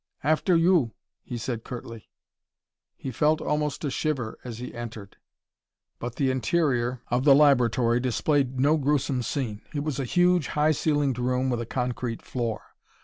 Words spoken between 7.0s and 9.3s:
of the laboratory displayed no gruesome